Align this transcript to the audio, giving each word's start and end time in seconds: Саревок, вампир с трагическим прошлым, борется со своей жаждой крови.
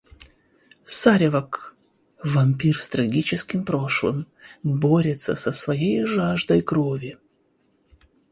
Саревок, 0.99 1.75
вампир 2.23 2.75
с 2.79 2.89
трагическим 2.89 3.63
прошлым, 3.63 4.25
борется 4.63 5.35
со 5.35 5.51
своей 5.51 6.05
жаждой 6.05 6.63
крови. 6.63 7.19